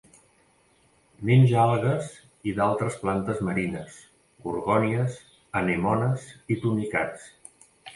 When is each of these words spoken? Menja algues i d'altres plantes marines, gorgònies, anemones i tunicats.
Menja 1.29 1.59
algues 1.65 2.09
i 2.51 2.55
d'altres 2.61 2.99
plantes 3.05 3.45
marines, 3.51 4.03
gorgònies, 4.49 5.23
anemones 5.65 6.31
i 6.57 6.63
tunicats. 6.67 7.35